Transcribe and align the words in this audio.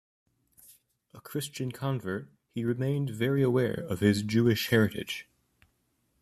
A 1.13 1.21
Christian 1.21 1.71
convert, 1.71 2.27
he 2.55 2.65
remained 2.65 3.11
very 3.11 3.43
aware 3.43 3.85
of 3.87 3.99
his 3.99 4.23
Jewish 4.23 4.69
heritage. 4.69 5.27